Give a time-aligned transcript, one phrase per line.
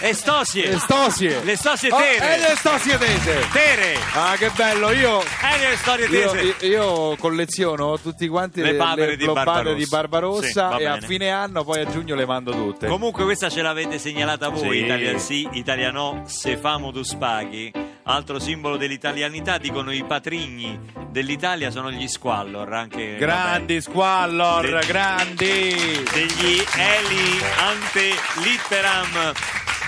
[0.00, 0.68] le stosie...
[0.70, 1.28] Le stosie...
[1.30, 1.44] Le.
[1.44, 2.34] Le stosie Oh, tere.
[2.34, 3.48] e le stosie tese.
[3.52, 3.96] Tere.
[4.14, 5.22] Ah, che bello, io...
[5.42, 6.54] Elio le storie Io, tese.
[6.66, 6.70] io-
[7.10, 9.76] io colleziono tutti quanti Le papere di globate Barbarossa.
[9.76, 12.86] di Barbarossa Sì, e a fine anno poi a giugno le mando tutte.
[12.86, 14.84] Comunque questa ce l'avete segnalata voi, Sì.
[14.84, 17.72] Italia sì, Italia no, se famo tu spaghi.
[18.04, 20.78] Altro simbolo dell'italianità, dicono i patrigni
[21.10, 25.74] dell'Italia sono gli squallor, anche grandi squallor, De- grandi.
[25.76, 28.10] vabbè, degli Eli ante
[28.42, 29.32] litteram.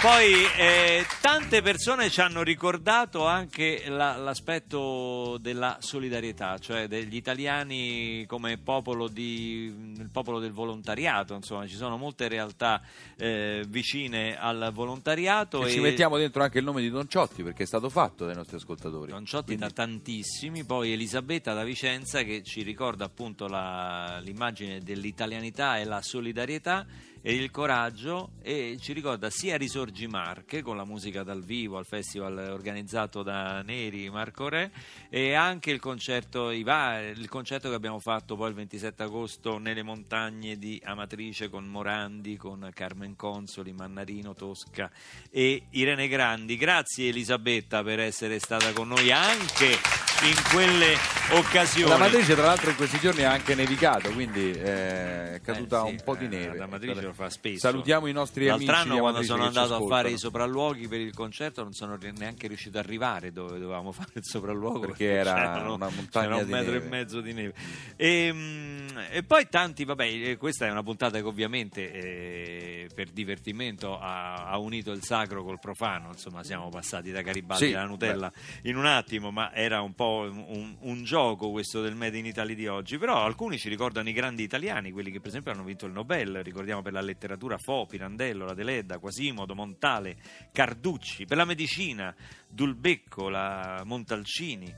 [0.00, 8.24] Poi eh, tante persone ci hanno ricordato anche la- l'aspetto della solidarietà, cioè degli italiani
[8.26, 9.64] come popolo, di,
[9.98, 12.80] il popolo del volontariato, insomma ci sono molte realtà
[13.18, 15.66] eh, vicine al volontariato.
[15.66, 18.34] E ci mettiamo dentro anche il nome di Don Ciotti perché è stato fatto dai
[18.34, 19.10] nostri ascoltatori.
[19.10, 24.80] Don Ciotti Quindi- da tantissimi, poi Elisabetta da Vicenza che ci ricorda appunto la- l'immagine
[24.80, 26.86] dell'italianità e la solidarietà
[27.22, 31.84] e il coraggio e ci ricorda sia Risorgi Marche con la musica dal vivo al
[31.84, 34.70] festival organizzato da Neri Marco Re
[35.10, 39.58] e anche il concerto, i va- il concerto che abbiamo fatto poi il 27 agosto
[39.58, 44.90] nelle montagne di Amatrice con Morandi, con Carmen Consoli, Mannarino, Tosca
[45.30, 46.56] e Irene Grandi.
[46.56, 50.94] Grazie Elisabetta per essere stata con noi anche in quelle
[51.32, 51.88] occasioni.
[51.88, 55.86] La matrice tra l'altro in questi giorni ha anche nevicato, quindi eh, è caduta Eh
[55.86, 56.56] sì, un po' di eh, neve.
[56.58, 57.58] La matrice lo fa spesso.
[57.60, 61.00] Salutiamo i nostri amici L'altro anno di quando sono andato a fare i sopralluoghi per
[61.00, 65.34] il concerto non sono neanche riuscito ad arrivare dove dovevamo fare il sopralluogo Perché era
[65.34, 66.84] c'erano- una montagna c'era un di metro neve.
[66.84, 67.54] e mezzo di neve
[67.96, 73.08] e, mm, e poi tanti vabbè eh, questa è una puntata che ovviamente eh, per
[73.10, 77.86] divertimento ha, ha unito il sacro col profano insomma siamo passati da Garibaldi Sì, alla
[77.86, 82.26] Nutella in un attimo ma era un po' un, un gioco questo del Made in
[82.26, 85.64] Italy di oggi però alcuni ci ricordano i grandi italiani quelli che per esempio hanno
[85.64, 90.16] vinto il Nobel ricordiamo per la letteratura Fo, Pirandello, la Deledda, Quasimodo, Montale
[90.52, 92.14] Carducci, per la medicina
[92.48, 94.72] Dulbecco, la Montalcini.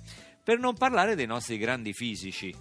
[0.44, 2.54] Per non parlare dei nostri grandi fisici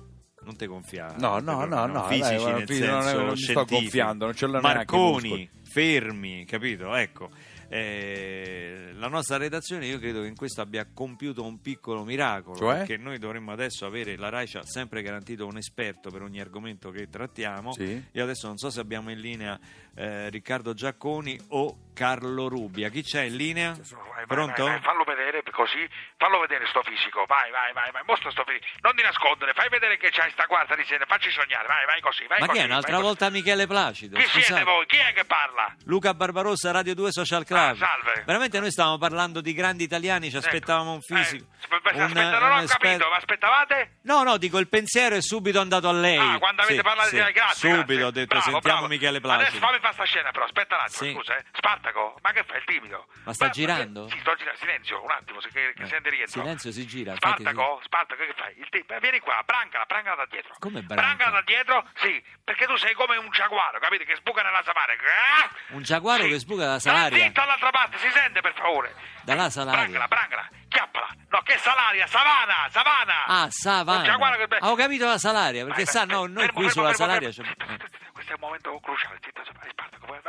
[0.43, 3.65] non te gonfiare No, no, no, no, fisici dai, nel non senso non mi sto
[3.65, 6.95] gonfiando, non ce l'ho Marconi fermi capito?
[6.95, 7.29] Ecco
[7.73, 12.77] eh, la nostra redazione io credo che in questo abbia compiuto un piccolo miracolo Cioè?
[12.79, 16.41] perché noi dovremmo adesso avere la RAI ci ha sempre garantito un esperto per ogni
[16.41, 18.03] argomento che trattiamo Sì.
[18.11, 19.57] io adesso non so se abbiamo in linea
[19.95, 23.72] eh, Riccardo Giacconi o Carlo Rubbia chi c'è in linea?
[23.72, 24.63] Vai, pronto?
[24.63, 25.88] vai, vai, fallo vedere così,
[26.18, 29.69] fallo vedere sto fisico, vai, vai, vai, vai, mostra sto fisico, non ti nascondere, fai
[29.69, 32.57] vedere che c'hai sta guarda di sera, facci sognare, vai, vai così, vai ma così.
[32.59, 34.28] che è un'altra volta Michele Placido così.
[34.28, 34.53] Chi scusate.
[34.53, 34.85] siete voi?
[34.85, 35.75] Chi è che parla?
[35.85, 37.59] Luca Barbarossa, Radio 2 Social Club.
[37.59, 38.23] Ah, salve.
[38.25, 41.46] Veramente noi stavamo parlando di grandi italiani, ci aspettavamo un fisico.
[41.69, 43.97] Eh, un- aspetta, non ho capito, ma aspettavate?
[44.03, 46.18] No, no, dico il pensiero è subito andato a lei.
[46.18, 47.16] Ah, quando avete Sì, parlato sì.
[47.23, 48.03] di grazie, Subito grazie.
[48.03, 48.88] ho detto Bravo, sentiamo bravo.
[48.88, 49.66] Michele Adesso Placido.
[49.66, 51.13] fammi fare sta scena però, aspetta un attimo, Sì.
[51.16, 51.44] scusa, eh.
[51.91, 53.06] Spartaco, ma che fai il timido?
[53.24, 54.09] Ma sta Ma- girando?
[54.09, 56.41] Sì, sto girando, silenzio, un attimo, se che, che Eh, sente rientro.
[56.41, 58.57] silenzio, si gira, Spartaco, Spartaco, che fai?
[58.57, 60.56] Il beh, Vieni qua, brancala, brancala da dietro.
[60.59, 61.03] Come branca?
[61.03, 61.85] Brancala da dietro?
[61.96, 64.03] Sì, perché tu sei come un giaguaro, capito?
[64.06, 64.94] Che sbuca nella savana.
[64.94, 65.50] Ah!
[65.75, 66.29] Un giaguaro Sì.
[66.29, 67.24] che sbuca Stai salaria.
[67.25, 68.96] zitto dall'altra parte, si sente per favore.
[69.23, 69.81] Dalla salaria.
[69.81, 71.08] Brancala, brancala, chiappala.
[71.29, 73.25] No, che salaria, savana, savana.
[73.25, 74.03] Ah, Savana.
[74.03, 74.44] giaguaro che...
[74.56, 77.79] Avevo capito la salaria, perché Vai, sa, no, noi fermo, qui fermo, sulla fermo, salaria...
[78.12, 79.41] Questo è un momento cruciale, zitto,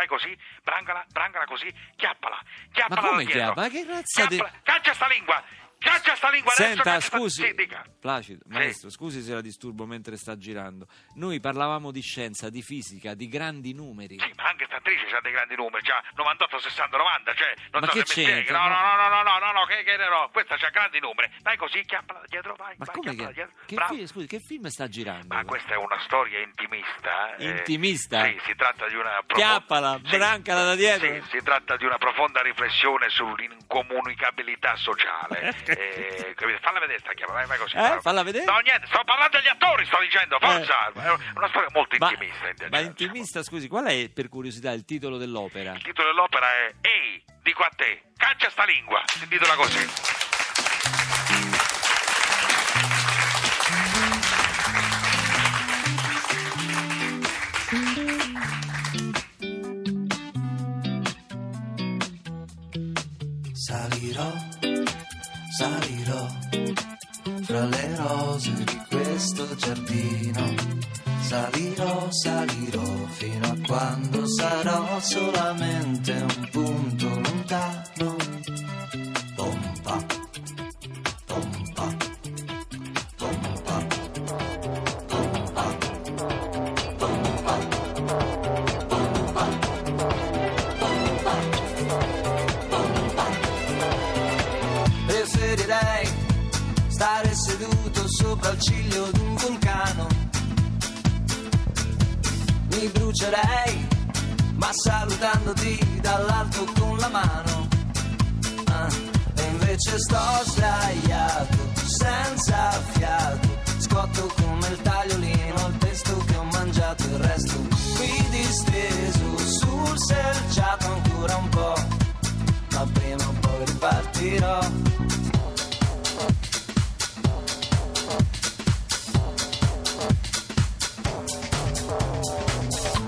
[0.03, 2.39] vai così, brancala, brancala così, chiappala,
[2.73, 3.69] chiappala Ma come chiappa?
[3.69, 5.43] Che razza di- Chiappala, Caccia sta lingua,
[5.83, 7.85] caccia sta lingua adesso, Senta, sta- scusi, Sì, dica.
[8.01, 8.53] Placido, Sì.
[8.53, 10.87] maestro, scusi se la disturbo mentre sta girando.
[11.17, 14.19] Noi parlavamo di scienza, di fisica, di grandi numeri.
[14.19, 17.87] Sì, ma anche statrice ha dei grandi numeri, c'ha 98, 60, 90, cioè, non Ma
[17.89, 18.45] so che se mi?
[18.51, 18.97] No, no, No.
[18.97, 21.31] no, no, no, no, no, che, che no, questa c'ha grandi numeri.
[21.43, 23.53] Vai così, chiappala dietro, vai, Ma vai, come che, dietro.
[23.67, 23.95] che, Bravo.
[23.95, 25.35] fi- scusi, che film sta girando?
[25.35, 27.37] Ma questa è una storia intimista.
[27.37, 27.49] eh.
[27.51, 28.25] Intimista?
[28.25, 29.35] Sì, si tratta di una profonda...
[29.59, 31.13] Chiappala, brancala da dietro.
[31.13, 35.55] Sì, si tratta di una profonda riflessione sull'incomunicabilità sociale.
[35.73, 37.77] eh, falla vedere sta chiama, vai, vai così.
[37.77, 38.45] Eh, falla vedere.
[38.45, 40.93] No, niente, sto parlando agli attori, sto dicendo, forza.
[40.93, 42.49] È una storia molto Ma, intimista.
[42.49, 45.73] in ma intimista, scusi, qual è per curiosità il titolo dell'opera?
[45.73, 49.03] Il titolo dell'opera è Ehi, dico a te, caccia sta lingua.
[49.07, 50.32] Si intitola così.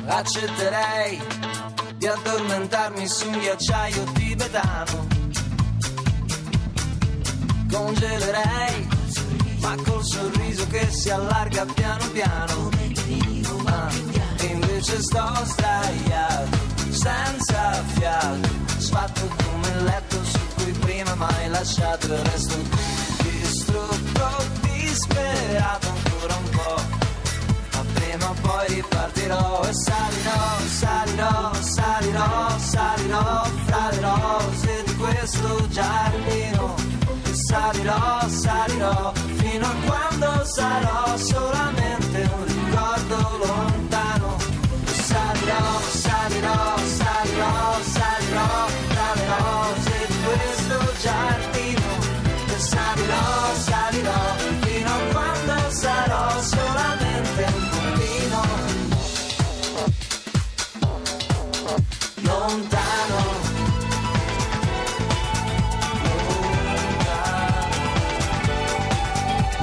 [0.07, 1.21] Accetterei
[1.97, 5.07] di addormentarmi su un ghiacciaio tibetano.
[7.71, 8.89] Congelerei,
[9.61, 12.71] ma col sorriso che si allarga piano piano.
[14.39, 16.34] E invece sto sdraiato,
[21.27, 22.57] mai lasciato il resto.
[23.23, 24.27] Distrutto,
[24.61, 27.03] disperato ancora un po'
[27.75, 35.69] ma prima o poi ripartirò e salirò, salirò, salirò, salirò fra le rose di questo
[35.69, 36.75] giardino
[37.25, 39.13] e salirò, salirò.
[39.37, 44.37] Fino a quando sarò solamente un ricordo lontano.
[44.87, 46.77] E salirò, salirò,
[52.65, 54.21] salirò, salirò
[54.63, 58.41] fino a quando sarò solamente un bambino.
[62.23, 63.23] Lontano.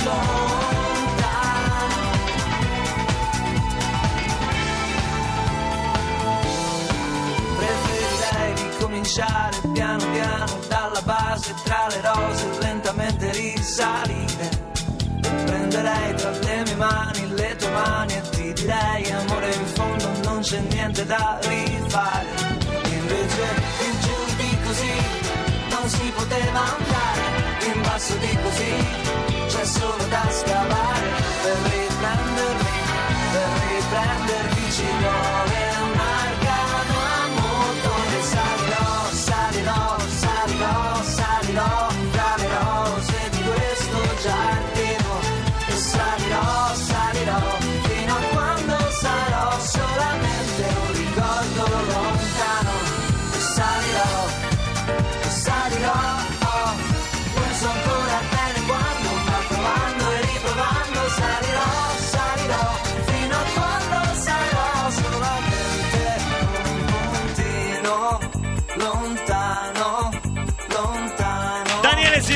[0.03, 1.41] Lontano.
[7.57, 12.90] Preferirei ricominciare piano piano dalla base tra le rose lentamente
[13.71, 14.49] risalire
[15.23, 20.07] e prenderei tra le mie mani le tue mani e ti direi amore in fondo
[20.25, 22.25] non c'è niente da rifare.
[22.99, 23.45] Invece
[23.87, 24.95] in giù di così
[25.69, 27.23] non si poteva andare.
[27.73, 28.73] In basso di così
[29.47, 31.09] c'è solo da scavare.
[31.43, 32.79] Per riprendermi
[33.31, 35.70] per riprendermi ci vuole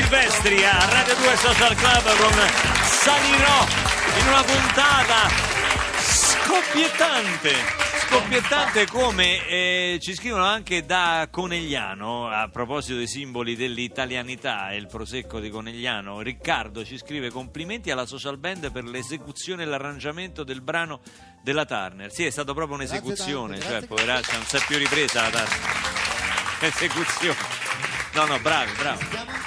[0.06, 2.32] Silvestri a Radio 2 Social Club con
[2.84, 3.66] Salirò
[4.20, 5.28] in una puntata
[5.98, 7.52] scoppiettante.
[8.06, 14.86] Scoppiettante come eh, ci scrivono anche da Conegliano a proposito dei simboli dell'italianità e il
[14.86, 16.20] prosecco di Conegliano.
[16.20, 21.00] Riccardo ci scrive complimenti alla social band per l'esecuzione e l'arrangiamento del brano
[21.42, 22.12] della Turner.
[22.12, 23.88] Sì, è stata proprio Grazie un'esecuzione, tante, cioè grazie.
[23.88, 25.58] poveraccia non si è più ripresa la Turner.
[26.60, 27.38] Esecuzione.
[28.14, 29.46] No, no, bravo, bravo.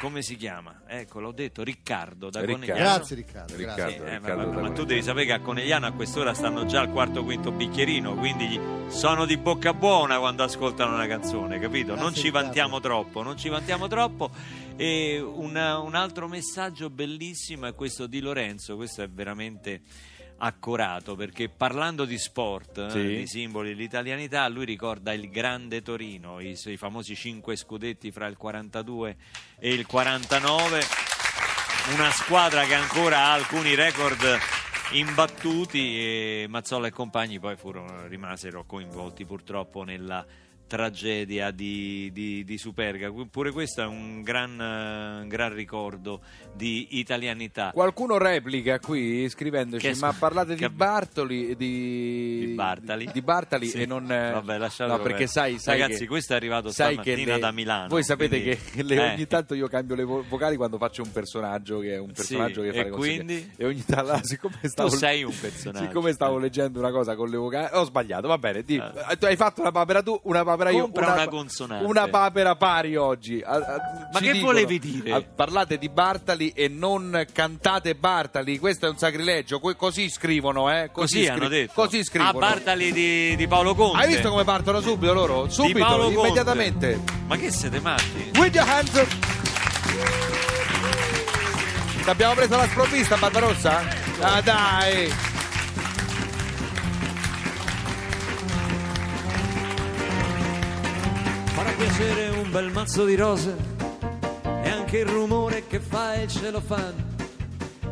[0.00, 0.82] Come si chiama?
[0.86, 2.66] Ecco, l'ho detto, Riccardo da Riccardo.
[2.66, 2.80] Conegliano.
[2.96, 3.56] Grazie Riccardo.
[3.56, 3.80] Riccardo.
[3.82, 3.98] grazie.
[3.98, 6.66] Sì, eh, ma, Riccardo ma- ma tu devi sapere che a Conegliano a quest'ora stanno
[6.66, 11.88] già al quarto quinto bicchierino, quindi sono di bocca buona quando ascoltano una canzone, capito?
[11.94, 12.46] non Grazie, ci Riccardo.
[12.46, 14.30] vantiamo troppo, non ci vantiamo troppo.
[14.76, 19.80] E una- un altro messaggio bellissimo è questo di Lorenzo, questo è veramente
[20.38, 23.06] accorato perché parlando di sport, eh, Sì.
[23.16, 28.36] di simboli dell'italianità, lui ricorda il grande Torino, i, i famosi cinque scudetti fra il
[28.36, 29.16] 42
[29.58, 30.80] e il 49
[31.94, 34.38] una squadra che ancora ha alcuni record
[34.92, 40.24] imbattuti e Mazzolla e compagni poi furono, rimasero coinvolti purtroppo nella
[40.68, 43.10] tragedia di, di- di Superga.
[43.28, 44.60] Pure questo è un gran,
[45.24, 46.20] eh, gran ricordo
[46.54, 47.70] di italianità.
[47.72, 53.08] Qualcuno replica qui scrivendoci: Che- Ma parlate di che- Bartoli di, Di Bartali?
[53.12, 53.82] di Bartali Sì.
[53.82, 54.04] e non.
[54.12, 57.88] eh, Vabbè, no, perché sai, sai Ragazzi, che, questo è arrivato stamattina le- da Milano,
[57.88, 59.12] Voi sapete quindi- che le- eh.
[59.14, 62.62] ogni tanto io cambio le vo- vocali quando faccio un personaggio che è un personaggio
[62.62, 63.52] Sì, che fa e quindi?
[63.56, 65.84] E ogni tanto, siccome stavo, sei un personaggio.
[65.86, 68.28] Siccome stavo leggendo una cosa con le vocali, ho sbagliato.
[68.28, 69.16] Va bene, di- Ah.
[69.18, 70.82] tu hai fatto una papera tu, una papera io.
[70.82, 71.84] Compra una consonante.
[71.86, 73.40] Una papera pari oggi.
[73.44, 75.12] A- a- Ma che dicono, volevi dire?
[75.12, 78.58] a- parlate di Bartali e non cantate Bartali.
[78.58, 79.60] Questo è un sacrilegio.
[79.60, 80.90] que- così scrivono, eh?
[80.92, 81.72] Così, scri- hanno detto.
[81.74, 82.30] Così scrivono.
[82.30, 83.98] Ah, Bartali di, di Paolo Conte.
[83.98, 85.48] Hai visto come partono subito loro?
[85.48, 87.00] Subito, immediatamente.
[87.26, 88.30] Ma che siete matti?
[88.36, 89.08] With your hands up.
[92.04, 93.82] L'abbiamo presa la sprovvista, Barbarossa?
[94.20, 95.12] Ah, dai!
[101.78, 103.54] Piacere un bel mazzo di rose
[104.42, 107.06] e anche il rumore che fa il celofano.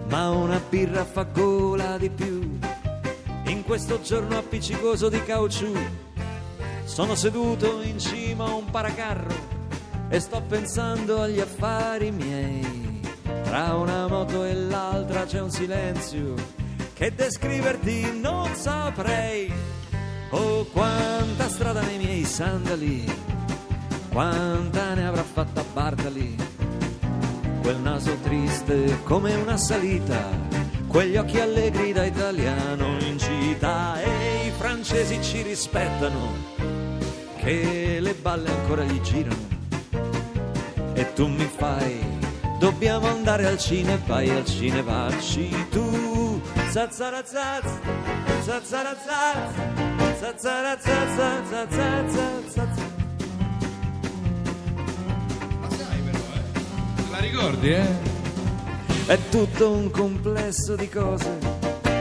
[0.09, 2.59] Ma una birra fa gola di più
[3.47, 5.73] in questo giorno appiccicoso di caucciù.
[6.85, 9.55] Sono seduto in cima a un paracarro
[10.09, 13.01] e sto pensando agli affari miei.
[13.45, 16.35] Tra una moto e l'altra c'è un silenzio
[16.93, 19.53] che descriverti non saprei.
[20.31, 23.05] Oh, quanta strada nei miei sandali,
[24.17, 26.35] quanta ne avrà fatta Bartali.
[27.61, 30.19] Quel naso triste come una salita,
[30.87, 36.33] quegli occhi allegri da italiano in gita e i francesi ci rispettano,
[37.37, 39.49] che le balle ancora gli girano.
[40.95, 42.01] E tu mi fai,
[42.59, 46.41] dobbiamo andare al cinema, vai al cinema, vacci tu.
[46.71, 47.65] Zazzarazaz,
[48.45, 49.53] zazzarazaz,
[50.21, 51.17] zazzarazaz,
[51.51, 52.86] zazzarazaz.
[57.17, 57.87] La ricordi, eh?
[59.07, 61.39] È tutto un complesso di cose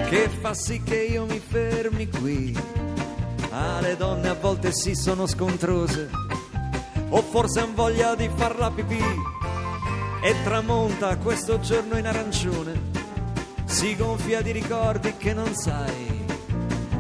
[0.10, 2.53] che fa sì che io mi fermi qui.
[3.50, 6.10] Ah, le donne a volte sì sono scontrose,
[7.07, 9.01] o forse han voglia di farla pipì.
[10.22, 12.81] E tramonta questo giorno in arancione,
[13.63, 16.25] si gonfia di ricordi che non sai.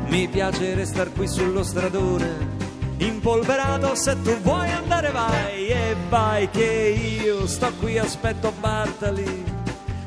[0.07, 2.54] Mi piace restar qui sullo stradone,
[2.97, 9.43] impolverato se tu vuoi andare vai e vai che io sto qui aspetto Bartali,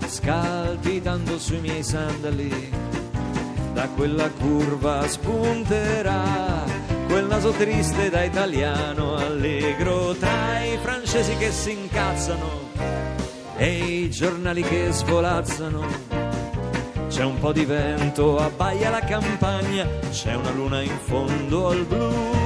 [0.07, 2.71] scalpitando sui miei sandali.
[3.73, 6.65] Da quella curva spunterà
[7.07, 12.69] quel naso triste da italiano allegro tra i francesi che si incazzano
[13.57, 15.87] e i giornali che svolazzano.
[17.09, 22.38] C'è un po' di vento, abbaia la campagna, c'è una luna in fondo al blu.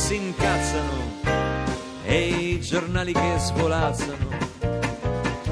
[0.00, 1.18] Si incazzano
[2.04, 4.28] e i giornali che svolazzano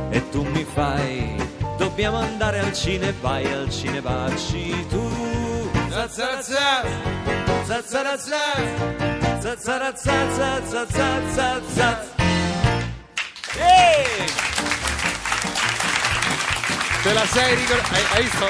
[0.08, 1.36] e tu mi fai
[1.76, 5.10] dobbiamo andare al cinema vai al cinema vacci tu
[5.90, 6.82] zazzarazza
[7.64, 8.36] zazzarazza
[9.38, 10.14] zazzarazza
[10.64, 12.16] zazzarazza
[13.60, 14.24] Ehi!
[17.02, 18.14] Te la sei ricordata?
[18.14, 18.46] Hai visto?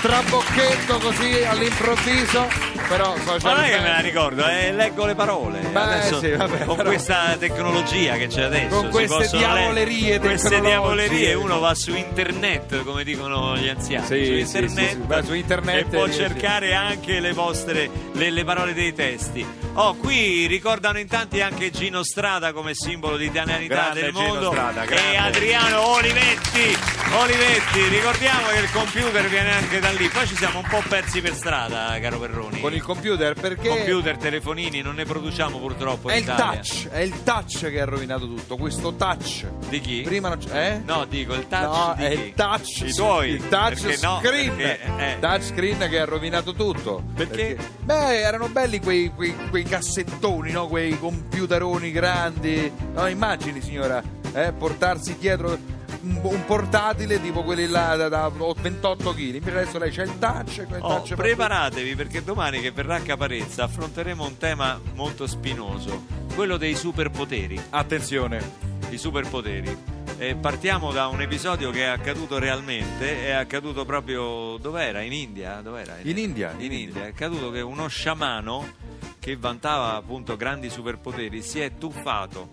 [0.00, 2.67] Trabocchetto così all'improvviso.
[2.88, 5.58] Però social Ma non è che me la ricordo, eh, leggo le parole.
[5.60, 10.60] Beh, Adesso, sì, vabbè, con però- questa tecnologia che c'è adesso, Con queste diavolerie queste
[10.60, 14.96] diavolerie, uno va su internet, come dicono gli anziani, Sì, su internet, sì.
[14.96, 19.44] Beh, su internet e può cercare anche le vostre le, le parole dei testi.
[19.74, 24.50] Oh, qui ricordano in tanti anche Gino Strada come simbolo di italianità Grande del mondo
[24.50, 25.16] Strada, e.
[25.16, 26.76] Adriano Olivetti.
[27.16, 30.08] Olivetti, ricordiamo che il computer viene anche da lì.
[30.08, 32.60] Poi ci siamo un po' persi per strada, caro Perroni.
[32.68, 36.60] Con il computer perché computer, telefonini, non ne produciamo purtroppo è in il Italia.
[36.60, 38.58] touch, è il touch che ha rovinato tutto.
[38.58, 39.46] Questo touch.
[39.70, 40.02] Di chi?
[40.02, 40.72] Prima non c'è.
[40.74, 40.82] Eh?
[40.84, 42.20] No, dico il touch No, di è chi?
[42.26, 43.30] il touch, I tuoi.
[43.30, 47.02] il touch Perché no, screen, perché, eh, touch screen che ha rovinato tutto.
[47.14, 47.56] Perché?
[47.84, 50.66] Beh, erano belli quei, quei, quei cassettoni, no?
[50.66, 52.70] quei computeroni grandi.
[52.92, 54.02] No, immagini, signora,
[54.34, 55.56] eh, portarsi dietro
[56.02, 59.18] un, portatile tipo quelli là da, da 28 kg.
[59.18, 60.66] Invece adesso lei c'è il touch.
[60.66, 66.04] quel Oh, touch preparatevi perché domani che verrà a Caparezza affronteremo un tema molto spinoso,
[66.34, 67.60] quello dei superpoteri.
[67.70, 68.66] Attenzione.
[68.90, 69.96] i superpoteri.
[70.20, 75.00] E partiamo da un episodio che è accaduto realmente, è accaduto proprio dov'era?
[75.02, 75.60] In India?
[75.60, 75.96] Dov'era?
[76.02, 77.04] In India, In in India.
[77.04, 78.66] È accaduto che uno sciamano
[79.20, 82.48] che vantava appunto grandi superpoteri, si è tuffato.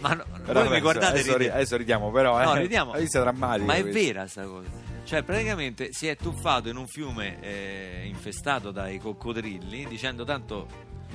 [0.00, 1.54] Ma no, Però voi mi adesso- guardate adesso, ri- ridete.
[1.54, 2.42] adesso ridiamo, però.
[2.42, 2.60] No, eh.
[2.60, 2.92] ridiamo.
[2.92, 3.64] La vista drammatica.
[3.64, 3.98] Ma è questa.
[4.00, 4.68] vera sta cosa.
[5.04, 10.66] Cioè, praticamente si è tuffato in un fiume eh, infestato dai coccodrilli dicendo tanto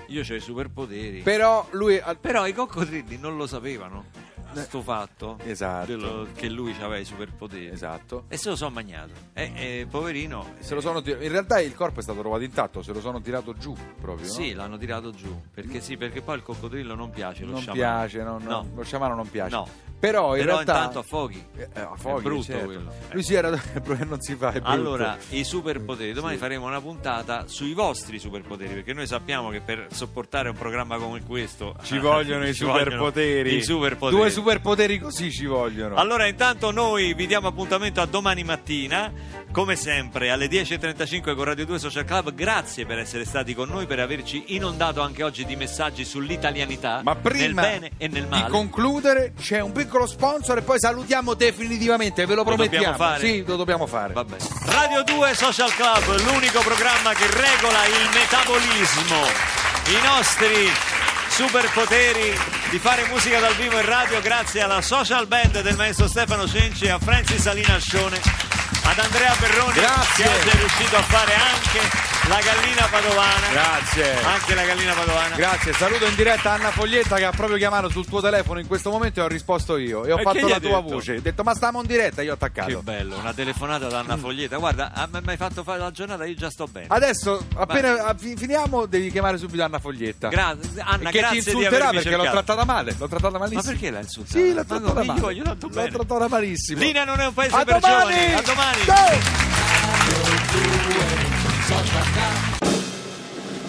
[0.07, 1.21] io ho i superpoteri.
[1.21, 2.01] Però lui.
[2.19, 4.05] Però i coccodrilli non lo sapevano,
[4.53, 5.86] sto fatto, Esatto.
[5.86, 7.67] dello- che lui aveva i superpoteri.
[7.67, 8.25] Esatto.
[8.27, 9.12] E se lo sono magnato.
[9.34, 10.53] E, e poverino...
[10.60, 13.22] Se lo sono tir- In realtà il corpo è stato trovato intatto, se lo sono
[13.22, 14.27] tirato giù proprio.
[14.27, 14.31] no?
[14.34, 15.39] Sì, l'hanno tirato giù.
[15.53, 17.81] Perché sì, perché poi il coccodrillo non piace, lo non sciamano.
[17.84, 18.70] piace, no, no, No.
[18.75, 19.55] lo sciamano non piace.
[19.55, 19.67] No.
[20.01, 20.75] Però in Però realtà.
[20.77, 21.46] intanto a fuochi.
[21.55, 22.65] Eh, eh, a fuochi, È brutto certo.
[22.65, 22.91] quello.
[23.12, 23.50] Lui si era.
[24.08, 24.51] non si fa.
[24.63, 26.39] Allora, i superpoteri, domani Sì.
[26.39, 31.22] faremo una puntata sui vostri superpoteri, perché noi sappiamo che per sopportare un programma come
[31.24, 33.55] questo Ci vogliono i superpoteri.
[33.58, 34.17] I superpoteri.
[34.20, 34.39] Due superpoteri
[35.00, 35.95] così ci vogliono.
[35.95, 39.12] Allora, intanto noi vi diamo appuntamento a domani mattina,
[39.51, 42.33] come sempre alle 10.35 con Radio 2 Social Club.
[42.33, 47.15] Grazie per essere stati con noi, per averci inondato anche oggi di messaggi sull'italianità, Ma
[47.15, 48.50] prima nel bene e nel di male.
[48.50, 52.86] concludere c'è un piccolo sponsor e poi salutiamo definitivamente, ve lo, Lo promettiamo.
[52.86, 53.25] dobbiamo fare?
[53.27, 54.13] Sì, lo dobbiamo fare.
[54.13, 54.38] Vabbè.
[54.65, 59.19] Radio 2 Social Club, l'unico programma che regola il metabolismo,
[59.88, 60.90] i nostri
[61.48, 62.38] superpoteri
[62.69, 66.88] di fare musica dal vivo in radio grazie alla social band del maestro Stefano Cenci,
[66.88, 68.21] a Francis Alinascione,
[68.83, 70.23] ad Andrea Perroni Grazie.
[70.23, 73.47] che oggi è riuscito a fare anche la gallina padovana.
[73.51, 74.21] Grazie.
[74.23, 75.35] Anche la gallina padovana.
[75.35, 78.89] Grazie, saluto in diretta Anna Foglietta che ha proprio chiamato sul tuo telefono in questo
[78.91, 80.93] momento e ho risposto io e ho E che fatto la tua detto?
[80.93, 81.15] voce.
[81.17, 82.81] Ho detto ma stiamo in diretta, io ho che attaccato.
[82.81, 84.57] bello, una telefonata da Anna Foglietta.
[84.57, 86.88] Guarda, a me mi hai fatto fare la giornata, io già sto bene.
[86.89, 90.27] Adesso, appena ah, fi- finiamo, devi chiamare subito Anna Foglietta.
[90.29, 92.95] Grazie, Anna, E che ti grazie di insulterà perché l'ho trattata male.
[92.97, 93.61] L'ho trattata malissimo.
[93.63, 94.38] Ma perché l'ha insultata?
[94.39, 95.05] Sì, l'ho Ma trattata come?
[95.05, 95.33] male.
[95.33, 96.79] Io L'ho trattata malissimo.
[96.81, 98.13] Linea non è un paese A per domani!
[98.13, 98.33] giovani.
[98.33, 98.80] A domani.
[98.85, 99.39] Ciao!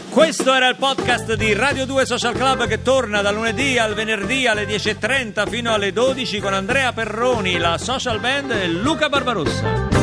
[0.08, 4.46] Questo era il podcast di Radio 2 Social Club che torna da lunedì al venerdì
[4.46, 10.01] alle 10.30 fino alle 12 con Andrea Perroni, la social band e Luca Barbarossa.